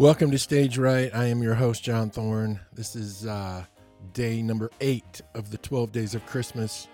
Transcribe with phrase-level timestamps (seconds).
[0.00, 1.14] Welcome to Stage Right.
[1.14, 2.58] I am your host, John Thorne.
[2.72, 3.66] This is uh,
[4.14, 6.88] day number eight of the 12 Days of Christmas.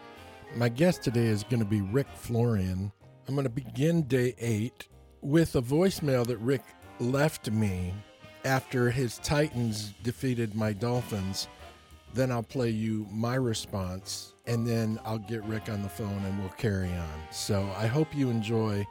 [0.56, 2.90] My guest today is going to be Rick Florian.
[3.28, 4.88] I'm going to begin day eight
[5.20, 6.62] with a voicemail that Rick
[6.98, 7.94] left me
[8.44, 11.46] after his Titans defeated my Dolphins.
[12.12, 16.40] Then I'll play you my response, and then I'll get Rick on the phone and
[16.40, 17.20] we'll carry on.
[17.30, 18.84] So I hope you enjoy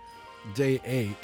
[0.54, 1.18] day eight.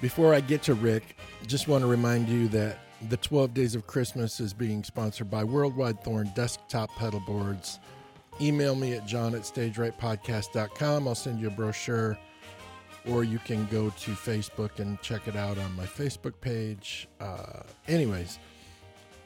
[0.00, 1.16] Before I get to Rick,
[1.46, 5.42] just want to remind you that the 12 Days of Christmas is being sponsored by
[5.42, 7.80] Worldwide Thorne Desktop Pedal Boards.
[8.40, 11.08] Email me at john at stagerightpodcast.com.
[11.08, 12.16] I'll send you a brochure,
[13.08, 17.08] or you can go to Facebook and check it out on my Facebook page.
[17.18, 18.38] Uh, anyways,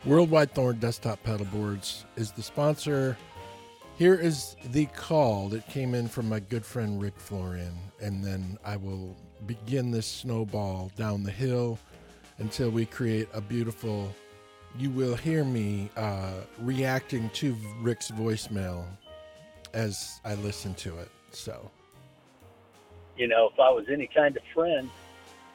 [0.07, 3.19] Worldwide Thorne Desktop Pedal Boards is the sponsor.
[4.03, 8.59] Here is the call that came in from my good friend Rick Florian, and then
[8.65, 11.79] I will begin this snowball down the hill
[12.39, 14.13] until we create a beautiful.
[14.77, 18.85] You will hear me uh, reacting to Rick's voicemail
[19.73, 21.11] as I listen to it.
[21.31, 21.71] So,
[23.17, 24.91] You know, if I was any kind of friend,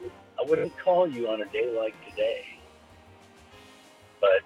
[0.02, 2.46] I wouldn't call you on a day like today.
[4.22, 4.40] But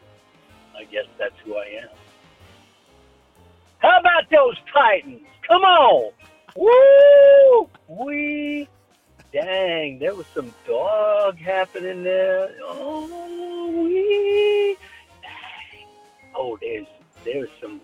[0.77, 2.02] I guess that's who I am.
[3.83, 5.23] How about those Titans?
[5.47, 6.13] Come on!
[6.55, 7.69] Woo!
[7.89, 8.69] We
[9.33, 12.55] dang, there was some dog happening there.
[12.63, 14.77] Oh, we
[15.21, 15.89] dang.
[16.37, 16.87] Oh, there's
[17.25, 17.81] there's some.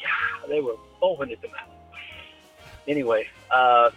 [0.00, 1.68] Yeah, they were foaming at the mouth.
[2.88, 3.90] Anyway, uh,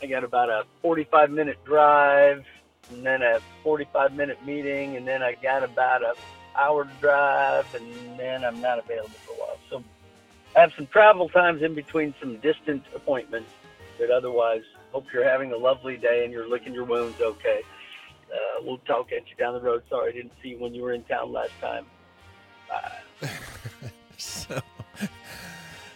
[0.00, 2.44] I got about a 45 minute drive,
[2.90, 6.14] and then a 45 minute meeting, and then I got about a
[6.56, 9.58] hour drive, and then I'm not available for a while.
[9.70, 9.82] So
[10.56, 13.50] have some travel times in between some distant appointments,
[13.98, 14.62] but otherwise,
[14.92, 17.60] hope you're having a lovely day and you're licking your wounds okay.
[18.32, 19.82] Uh, we'll talk at you down the road.
[19.88, 21.84] Sorry I didn't see you when you were in town last time.
[22.68, 23.28] Bye.
[24.16, 24.60] so,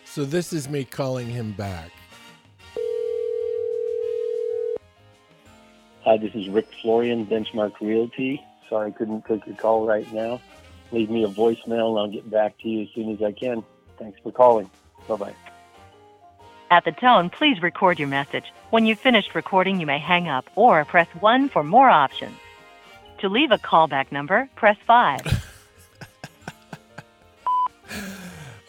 [0.04, 1.90] so this is me calling him back.
[6.04, 8.42] Hi, this is Rick Florian, Benchmark Realty.
[8.68, 10.40] Sorry I couldn't take your call right now.
[10.92, 13.64] Leave me a voicemail and I'll get back to you as soon as I can.
[14.00, 14.68] Thanks for calling.
[15.06, 15.34] Bye bye.
[16.72, 18.52] At the tone, please record your message.
[18.70, 22.36] When you've finished recording, you may hang up or press 1 for more options.
[23.18, 25.46] To leave a callback number, press 5.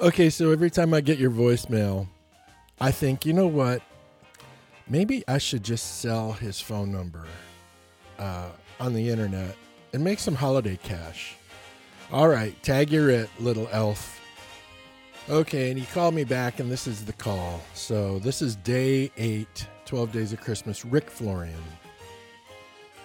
[0.02, 2.08] Okay, so every time I get your voicemail,
[2.80, 3.84] I think, you know what?
[4.90, 7.28] Maybe I should just sell his phone number
[8.18, 8.50] uh,
[8.80, 9.56] on the internet
[9.94, 11.36] and make some holiday cash.
[12.12, 14.20] All right, tag your it, little elf.
[15.30, 17.62] Okay, and he called me back, and this is the call.
[17.74, 20.84] So this is day eight, 12 days of Christmas.
[20.84, 21.54] Rick Florian.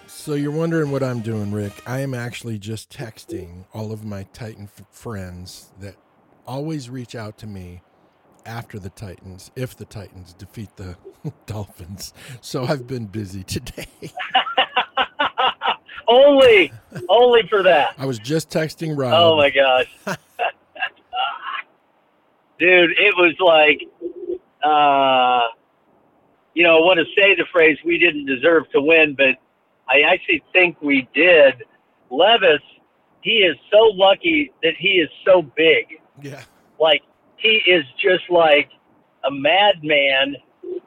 [0.07, 1.73] So you're wondering what I'm doing, Rick.
[1.85, 5.95] I am actually just texting all of my Titan f- friends that
[6.45, 7.81] always reach out to me
[8.45, 10.97] after the Titans, if the Titans defeat the
[11.45, 12.13] Dolphins.
[12.41, 13.85] So I've been busy today.
[16.07, 16.73] only,
[17.09, 17.93] only for that.
[17.97, 19.13] I was just texting Rob.
[19.13, 20.17] Oh my gosh.
[22.59, 23.81] Dude, it was like,
[24.63, 25.47] uh,
[26.53, 29.35] you know, I want to say the phrase we didn't deserve to win, but
[29.87, 31.63] I actually think we did.
[32.09, 32.61] Levis,
[33.21, 35.85] he is so lucky that he is so big.
[36.21, 36.41] Yeah.
[36.79, 37.03] Like,
[37.37, 38.69] he is just like
[39.23, 40.35] a madman,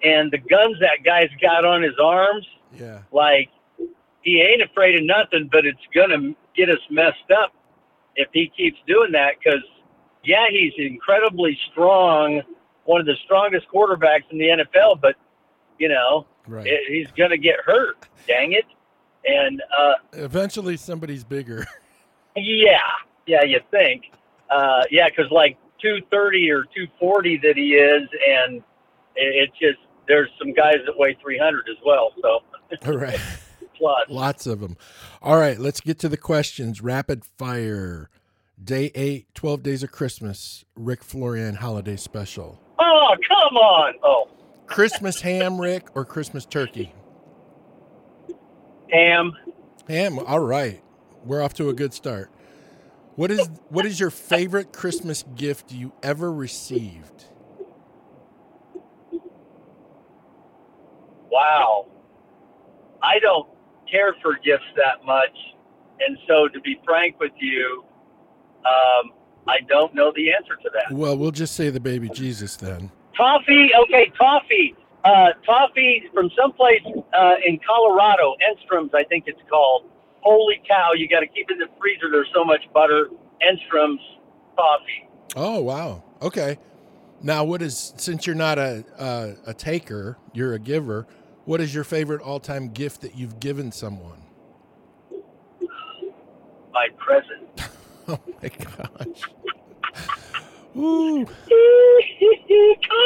[0.03, 3.03] and the guns that guy's got on his arms, Yeah.
[3.13, 3.49] like,
[4.23, 7.53] he ain't afraid of nothing, but it's going to get us messed up
[8.17, 9.63] if he keeps doing that because,
[10.25, 12.43] yeah, he's incredibly strong,
[12.85, 15.17] one of the strongest quarterbacks in the NFL, but,
[15.79, 16.67] you know, Right.
[16.67, 18.65] it, he's going to get hurt, dang it.
[19.25, 21.67] And, uh, Eventually somebody's bigger.
[22.37, 22.79] yeah,
[23.27, 24.05] yeah, you think.
[24.51, 28.57] Uh, yeah, because like 230 or 240 that he is, and
[29.17, 29.79] it, it's just,
[30.09, 32.41] there's some guys that weigh 300 as well, so
[32.91, 33.21] All right.
[33.77, 34.07] plus.
[34.09, 34.77] Lots of them.
[35.23, 36.81] All right, let's get to the questions.
[36.83, 38.11] Rapid fire.
[38.63, 42.61] Day 8, 12 Days of Christmas, Rick Florian Holiday Special.
[42.79, 43.95] Oh, come on.
[44.03, 44.29] Oh,
[44.67, 46.95] Christmas ham, Rick, or Christmas turkey?
[48.93, 49.33] Ham.
[49.89, 50.19] Ham.
[50.19, 50.83] All right.
[51.25, 52.31] We're off to a good start.
[53.17, 57.25] What is what is your favorite Christmas gift you ever received?
[61.31, 61.87] Wow.
[63.03, 63.49] I don't
[63.91, 65.37] care for gifts that much.
[66.01, 67.85] And so, to be frank with you,
[68.65, 69.13] um,
[69.47, 70.95] I don't know the answer to that.
[70.97, 72.91] Well, we'll just say the baby Jesus then.
[73.17, 74.77] Toffee, okay, toffee.
[75.05, 76.83] Uh, toffee from someplace
[77.19, 79.85] uh, in Colorado, Enstrom's, I think it's called.
[80.21, 82.11] holy cow, you got to keep it in the freezer.
[82.11, 83.09] There's so much butter.
[83.43, 84.01] Enstrom's
[84.57, 85.09] coffee.
[85.37, 86.03] Oh wow.
[86.21, 86.59] Okay.
[87.23, 91.07] Now, what is since you're not a a, a taker, you're a giver.
[91.47, 94.23] What is your favorite all-time gift that you've given someone?
[96.73, 97.49] My present.
[98.27, 99.23] Oh my gosh.
[100.77, 101.25] Ooh.
[101.25, 102.97] Come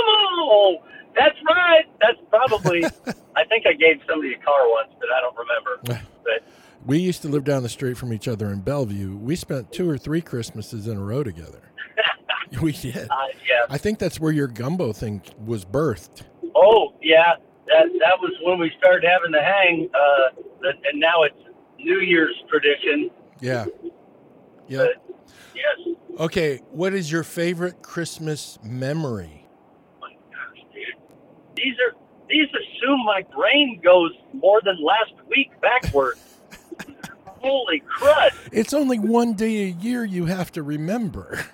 [0.48, 0.78] on.
[1.16, 1.84] That's right.
[2.00, 2.84] That's probably.
[3.36, 6.04] I think I gave somebody a car once, but I don't remember.
[6.24, 6.42] But
[6.86, 9.16] We used to live down the street from each other in Bellevue.
[9.16, 11.70] We spent two or three Christmases in a row together.
[12.62, 12.96] we did.
[12.96, 13.14] uh,
[13.46, 13.66] yeah.
[13.68, 16.22] I think that's where your gumbo thing was birthed.
[16.54, 17.34] Oh yeah.
[17.66, 19.88] That that was when we started having the hang.
[19.94, 21.36] Uh, and now it's
[21.78, 23.10] New Year's tradition.
[23.40, 23.66] Yeah.
[24.68, 24.86] Yeah.
[25.54, 25.96] Yes.
[26.18, 29.46] Okay, what is your favorite Christmas memory?
[30.00, 30.84] my gosh, dude.
[31.56, 36.14] These are these assume my brain goes more than last week backward.
[37.26, 38.30] Holy crud!
[38.52, 41.44] It's only one day a year you have to remember.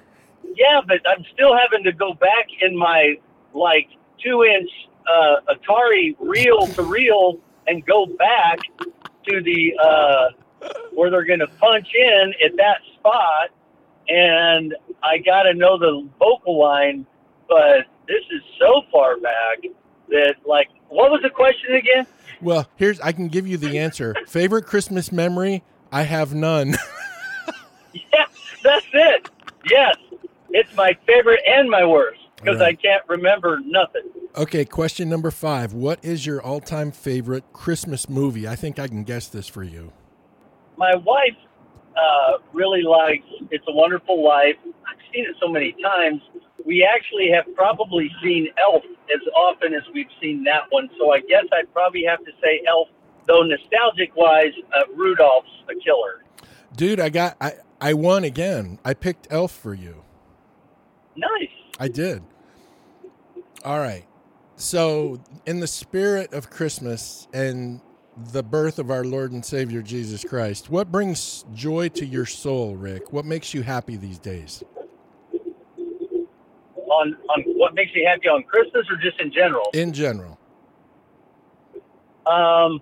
[0.54, 3.14] Yeah, but I'm still having to go back in my
[3.54, 3.88] like
[4.22, 4.70] two inch
[5.08, 8.58] uh, Otari reel to reel and go back
[9.28, 10.28] to the uh,
[10.94, 13.50] where they're going to punch in at that spot,
[14.08, 17.06] and I got to know the vocal line.
[17.48, 19.58] But this is so far back
[20.08, 22.06] that like, what was the question again?
[22.40, 24.14] Well, here's I can give you the answer.
[24.26, 25.62] Favorite Christmas memory?
[25.92, 26.76] I have none.
[27.92, 28.26] Yeah,
[28.62, 29.28] that's it.
[29.68, 29.96] Yes,
[30.50, 34.02] it's my favorite and my worst because I can't remember nothing.
[34.36, 35.72] okay, question number 5.
[35.72, 38.46] What is your all-time favorite Christmas movie?
[38.46, 39.92] I think I can guess this for you.
[40.80, 41.36] My wife
[41.94, 46.22] uh, really likes "It's a Wonderful Life." I've seen it so many times.
[46.64, 48.82] We actually have probably seen Elf
[49.14, 50.88] as often as we've seen that one.
[50.98, 52.88] So I guess I'd probably have to say Elf.
[53.28, 56.24] Though nostalgic wise, uh, Rudolph's a killer.
[56.74, 58.78] Dude, I got I I won again.
[58.82, 60.02] I picked Elf for you.
[61.14, 61.52] Nice.
[61.78, 62.22] I did.
[63.66, 64.06] All right.
[64.56, 67.82] So, in the spirit of Christmas and
[68.32, 72.76] the birth of our Lord and Savior Jesus Christ, what brings joy to your soul,
[72.76, 73.12] Rick?
[73.12, 74.62] What makes you happy these days?
[75.32, 79.64] On on what makes me happy on Christmas or just in general?
[79.74, 80.38] In general.
[82.26, 82.80] Um,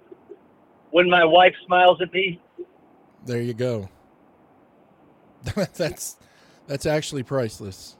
[0.90, 2.40] when my wife smiles at me,
[3.24, 3.88] There you go.
[5.76, 6.16] that's
[6.66, 7.96] that's actually priceless.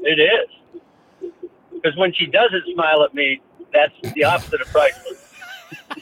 [0.00, 1.30] it is.
[1.72, 3.40] Because when she doesn't smile at me,
[3.72, 5.32] that's the opposite of priceless.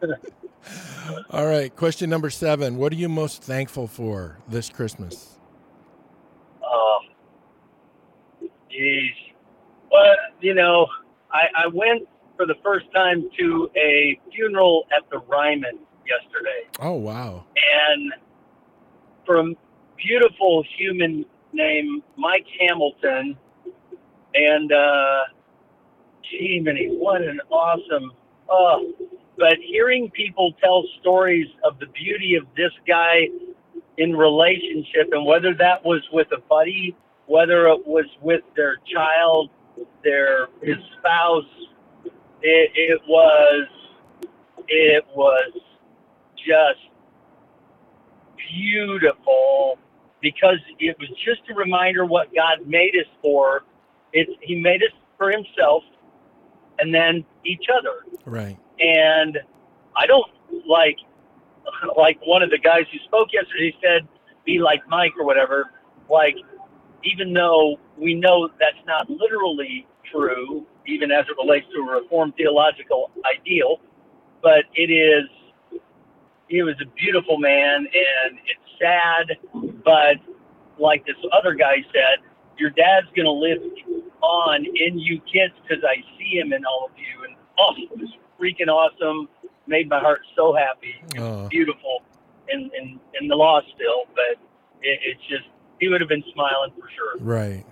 [1.30, 2.76] All right, question number 7.
[2.76, 5.38] What are you most thankful for this Christmas?
[6.62, 7.08] Um,
[8.70, 9.12] geez.
[9.90, 10.86] Well, you know,
[11.32, 16.68] I, I went for the first time to a funeral at the Ryman yesterday.
[16.80, 17.44] Oh, wow.
[17.56, 18.12] and
[19.26, 19.56] from
[19.96, 23.36] beautiful human named Mike Hamilton,
[24.34, 25.20] and uh,
[26.22, 28.12] gee, many, what an awesome.
[28.48, 28.92] Oh,
[29.38, 33.28] but hearing people tell stories of the beauty of this guy
[33.98, 36.96] in relationship, and whether that was with a buddy,
[37.26, 39.50] whether it was with their child,
[40.04, 41.44] their his spouse,
[42.42, 43.68] it, it was
[44.68, 45.52] it was
[46.36, 46.90] just
[48.52, 49.78] beautiful
[50.20, 53.62] because it was just a reminder what God made us for.
[54.12, 55.82] He made us for Himself,
[56.78, 58.18] and then each other.
[58.24, 58.58] Right.
[58.80, 59.38] And
[59.96, 60.26] I don't
[60.66, 60.96] like
[61.96, 64.08] like one of the guys who spoke yesterday said,
[64.44, 65.70] "Be like Mike" or whatever.
[66.08, 66.36] Like,
[67.04, 72.34] even though we know that's not literally true, even as it relates to a Reformed
[72.36, 73.80] theological ideal,
[74.42, 75.28] but it is
[76.48, 79.38] he was a beautiful man and it's sad
[79.84, 80.16] but
[80.78, 82.24] like this other guy said
[82.58, 83.62] your dad's going to live
[84.22, 87.36] on in you kids because i see him in all of you and
[88.00, 88.10] was
[88.40, 89.28] freaking awesome
[89.66, 91.48] made my heart so happy Oh.
[91.48, 92.02] beautiful
[92.48, 94.40] in, in, in the loss still but
[94.82, 95.44] it, it's just
[95.78, 97.64] he would have been smiling for sure Right.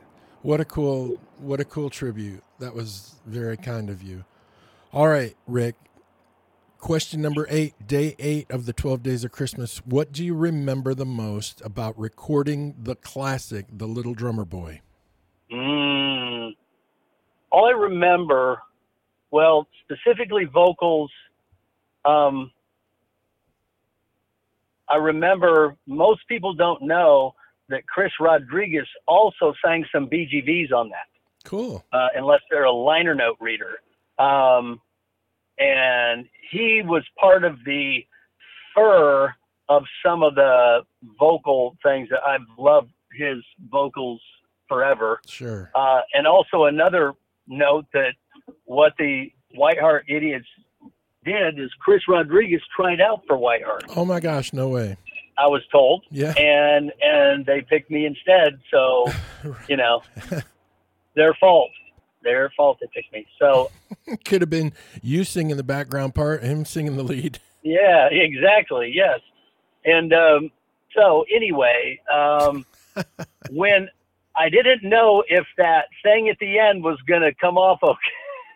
[0.42, 2.42] What a cool what a cool tribute.
[2.60, 4.24] That was very kind of you.
[4.92, 5.74] All right, Rick.
[6.78, 9.78] Question number 8, day 8 of the 12 days of Christmas.
[9.78, 14.80] What do you remember the most about recording the classic The Little Drummer Boy?
[15.52, 16.52] Mm.
[17.50, 18.62] All I remember,
[19.30, 21.10] well, specifically vocals,
[22.04, 22.50] um,
[24.88, 27.34] I remember most people don't know
[27.68, 31.06] that Chris Rodriguez also sang some BGVs on that,
[31.44, 31.84] Cool.
[31.92, 33.80] uh, unless they're a liner note reader.
[34.18, 34.80] Um,
[35.58, 37.98] and he was part of the
[38.74, 39.34] fur
[39.68, 40.80] of some of the
[41.18, 43.38] vocal things that I've loved his
[43.70, 44.20] vocals
[44.68, 45.20] forever.
[45.26, 45.70] Sure.
[45.74, 47.12] Uh, and also another
[47.46, 48.12] note that
[48.64, 50.46] what the WhiteHeart Idiots
[51.24, 53.92] did is Chris Rodriguez tried out for WhiteHeart.
[53.96, 54.96] Oh my gosh, no way.
[55.36, 56.32] I was told, Yeah.
[56.36, 58.58] and and they picked me instead.
[58.70, 59.06] So
[59.68, 60.02] you know,
[61.14, 61.70] their fault.
[62.24, 63.26] Their fault they picked me.
[63.38, 63.70] So
[64.24, 67.38] Could have been you singing the background part, him singing the lead.
[67.62, 68.90] yeah, exactly.
[68.94, 69.20] Yes.
[69.84, 70.50] And um,
[70.96, 72.66] so anyway, um,
[73.50, 73.88] when
[74.36, 77.98] I didn't know if that thing at the end was going to come off okay,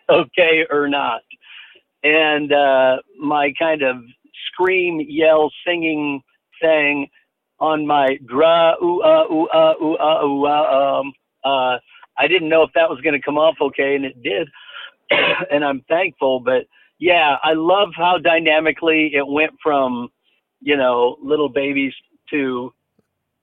[0.09, 1.21] okay or not,
[2.03, 3.97] and uh, my kind of
[4.47, 6.21] scream, yell, singing
[6.61, 7.07] thing
[7.59, 11.77] on my dra ooh ah ooh ah ooh ah ooh ah um uh
[12.17, 14.47] I didn't know if that was going to come off okay, and it did,
[15.51, 16.39] and I'm thankful.
[16.39, 16.65] But
[16.99, 20.09] yeah, I love how dynamically it went from
[20.61, 21.93] you know little babies
[22.31, 22.73] to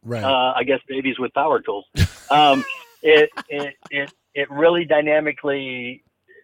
[0.02, 0.24] Right.
[0.24, 1.84] uh, I guess babies with power tools.
[2.30, 2.64] Um,
[3.02, 6.02] it, it it it really dynamically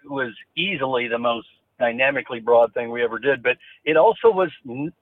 [0.09, 1.49] was easily the most
[1.79, 4.51] dynamically broad thing we ever did, but it also was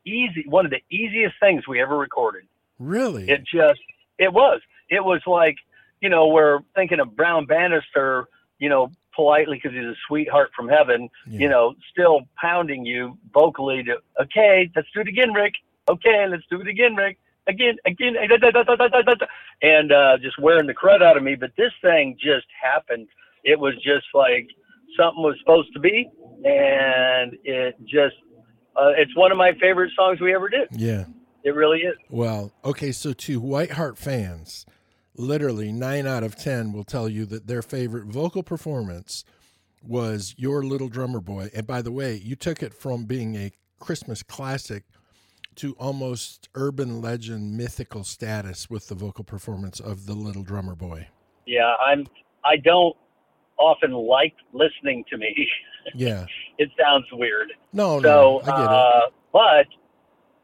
[0.05, 2.45] easy one of the easiest things we ever recorded.
[2.79, 3.29] really?
[3.29, 3.81] It just
[4.19, 5.57] it was it was like
[6.01, 10.69] you know we're thinking of Brown Bannister, you know politely because he's a sweetheart from
[10.69, 11.41] heaven, Yeah.
[11.41, 15.55] you know still pounding you vocally to okay let's do it again Rick
[15.89, 18.27] okay let's do it again Rick again again eh,
[19.63, 21.35] and uh, just wearing the crud out of me.
[21.37, 23.09] But this thing just happened.
[23.45, 24.49] It was just like
[24.99, 26.09] something was supposed to be,
[26.45, 28.17] and it just
[28.77, 30.69] uh, it's one of my favorite songs we ever did.
[30.73, 31.05] yeah.
[31.45, 31.95] It really is.
[32.09, 34.65] Well, okay, so to WhiteHeart fans,
[35.15, 39.27] literally nine out of 10 will tell you that their favorite vocal performance
[39.83, 41.51] was Your Little Drummer Boy.
[41.55, 44.85] And by the way, you took it from being a Christmas classic
[45.57, 51.09] to almost urban legend mythical status with the vocal performance of The Little Drummer Boy.
[51.47, 52.07] Yeah, I'm.
[52.43, 52.97] I don't
[53.59, 55.35] often like listening to me.
[55.95, 56.25] Yeah.
[56.57, 57.53] it sounds weird.
[57.75, 58.69] No, so, no, I get it.
[58.71, 59.01] uh,
[59.35, 59.67] but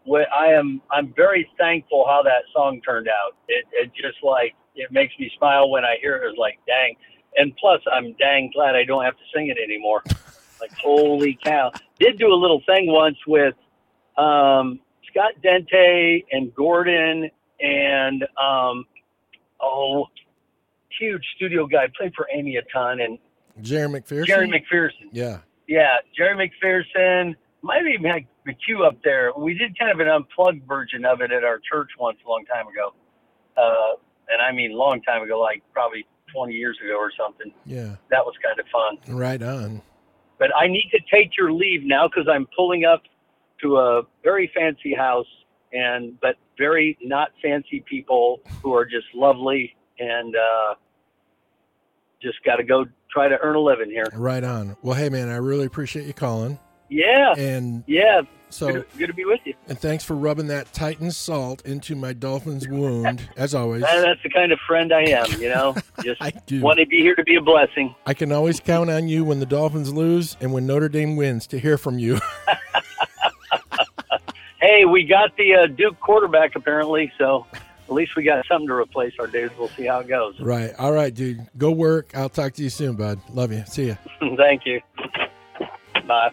[0.04, 3.36] what I am, I'm very thankful how that song turned out.
[3.48, 6.28] It, it just like it makes me smile when I hear it.
[6.28, 6.94] It's like, dang,
[7.36, 10.02] and plus I'm dang glad I don't have to sing it anymore.
[10.60, 11.72] like, holy cow!
[11.98, 13.54] Did do a little thing once with
[14.18, 18.84] um, Scott Dente and Gordon and um,
[19.60, 20.06] oh,
[20.98, 23.18] huge studio guy played for Amy a ton and
[23.60, 24.26] Jerry McPherson?
[24.26, 25.08] Jerry McPherson.
[25.12, 25.38] yeah.
[25.66, 27.36] Yeah, Jerry McPherson.
[27.62, 29.32] Might even the queue up there.
[29.36, 32.44] We did kind of an unplugged version of it at our church once a long
[32.46, 32.92] time ago.
[33.56, 33.96] Uh,
[34.30, 37.52] and I mean long time ago, like probably 20 years ago or something.
[37.66, 37.96] Yeah.
[38.10, 39.16] That was kind of fun.
[39.16, 39.82] Right on.
[40.38, 43.02] But I need to take your leave now because I'm pulling up
[43.62, 45.26] to a very fancy house
[45.72, 50.74] and but very not fancy people who are just lovely and uh,
[52.20, 54.06] just got to go try to earn a living here.
[54.14, 54.76] Right on.
[54.82, 56.58] Well, hey, man, I really appreciate you calling.
[56.88, 58.22] Yeah, And yeah.
[58.48, 59.54] so, good, good to be with you.
[59.68, 63.82] and thanks for rubbing that Titan salt into my dolphin's wound, as always.
[63.82, 65.76] That's the kind of friend I am, you know.
[66.02, 66.60] Just I do.
[66.60, 67.94] want to be here to be a blessing.
[68.06, 71.46] I can always count on you when the Dolphins lose and when Notre Dame wins
[71.48, 72.18] to hear from you.
[74.62, 77.46] Hey, we got the uh, Duke quarterback apparently, so
[77.90, 79.52] at least we got something to replace our dudes.
[79.58, 80.38] We'll see how it goes.
[80.40, 80.72] right.
[80.78, 81.44] All right, dude.
[81.58, 82.12] Go work.
[82.14, 83.18] I'll talk to you soon, bud.
[83.30, 83.64] Love you.
[83.66, 83.96] See ya.
[84.36, 84.80] Thank you.
[86.06, 86.30] Bye.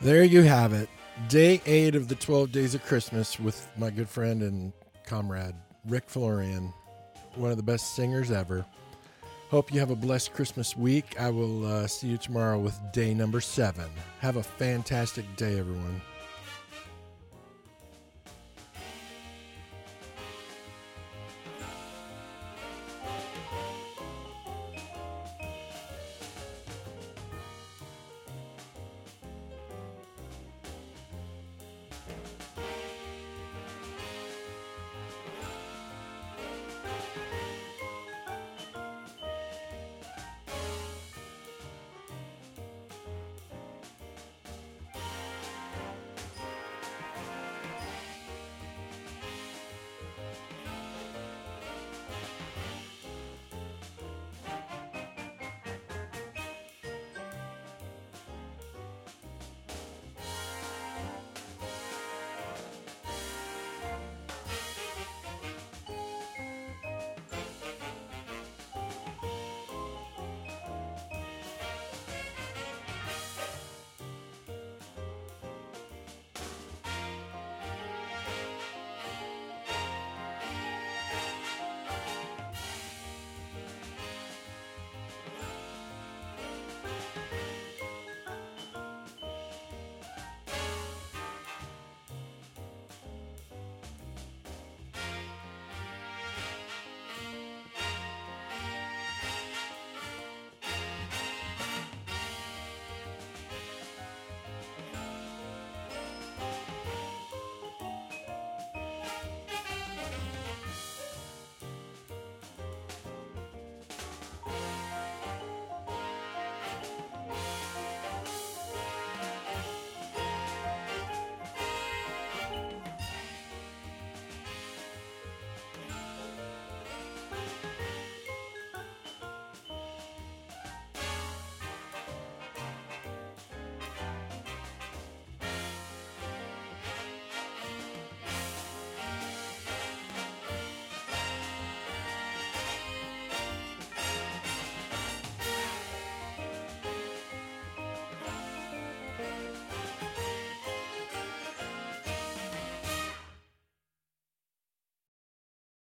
[0.00, 0.88] There you have it.
[1.28, 4.72] Day eight of the 12 Days of Christmas with my good friend and
[5.06, 5.54] comrade,
[5.86, 6.72] Rick Florian,
[7.34, 8.64] one of the best singers ever.
[9.50, 11.18] Hope you have a blessed Christmas week.
[11.18, 13.86] I will uh, see you tomorrow with day number seven.
[14.20, 16.00] Have a fantastic day, everyone.